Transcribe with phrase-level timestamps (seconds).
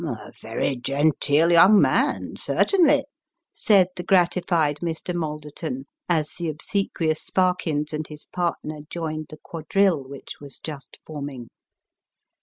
[0.03, 3.05] "A very genteel young man, certainly!"
[3.53, 5.13] said the gratified Mr.
[5.13, 11.49] Malderton, as the obsequious Sparkins and his partner joined the quadrille which was just forming.